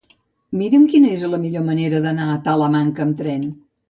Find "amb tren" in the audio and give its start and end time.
3.09-3.47